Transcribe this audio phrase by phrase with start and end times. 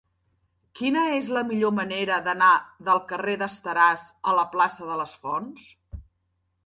[0.79, 2.49] Quina és la millor manera d'anar
[2.89, 5.69] del carrer d'Esteràs a la plaça de les Fonts?